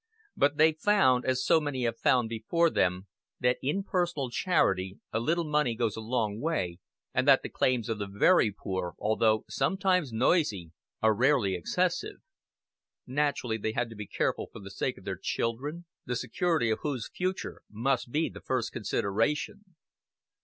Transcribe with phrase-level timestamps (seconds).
[0.35, 3.05] But they found, as so many have found before them,
[3.39, 6.79] that in personal charity a little money goes a long way,
[7.13, 10.71] and that the claims of the very poor, although sometimes noisy,
[11.03, 12.15] are rarely excessive.
[13.05, 16.79] Naturally they had to be careful for the sake of their children, the security of
[16.81, 19.75] whose future must be the first consideration.